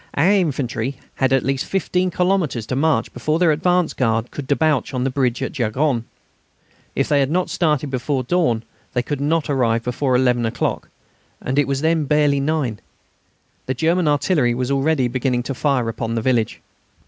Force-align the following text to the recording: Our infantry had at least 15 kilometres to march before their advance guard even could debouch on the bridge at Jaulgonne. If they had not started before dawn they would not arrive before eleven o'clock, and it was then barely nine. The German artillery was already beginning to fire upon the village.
Our 0.15 0.31
infantry 0.31 0.97
had 1.17 1.31
at 1.31 1.43
least 1.45 1.63
15 1.65 2.09
kilometres 2.09 2.65
to 2.65 2.75
march 2.75 3.13
before 3.13 3.37
their 3.37 3.51
advance 3.51 3.93
guard 3.93 4.25
even 4.25 4.31
could 4.31 4.47
debouch 4.47 4.95
on 4.95 5.03
the 5.03 5.11
bridge 5.11 5.43
at 5.43 5.51
Jaulgonne. 5.51 6.05
If 6.95 7.07
they 7.07 7.19
had 7.19 7.29
not 7.29 7.51
started 7.51 7.91
before 7.91 8.23
dawn 8.23 8.63
they 8.95 9.03
would 9.07 9.21
not 9.21 9.47
arrive 9.47 9.83
before 9.83 10.15
eleven 10.15 10.43
o'clock, 10.47 10.89
and 11.39 11.59
it 11.59 11.67
was 11.67 11.81
then 11.81 12.05
barely 12.05 12.39
nine. 12.39 12.79
The 13.67 13.75
German 13.75 14.07
artillery 14.07 14.55
was 14.55 14.71
already 14.71 15.07
beginning 15.07 15.43
to 15.43 15.53
fire 15.53 15.87
upon 15.87 16.15
the 16.15 16.21
village. 16.23 16.61